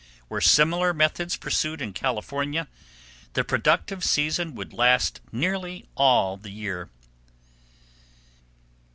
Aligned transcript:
Were 0.29 0.41
similar 0.41 0.95
methods 0.95 1.37
pursued 1.37 1.79
in 1.79 1.93
California 1.93 2.67
the 3.33 3.43
productive 3.43 4.03
season 4.03 4.55
would 4.55 4.73
last 4.73 5.21
nearly 5.31 5.85
all 5.95 6.37
the 6.37 6.49
year. 6.49 6.89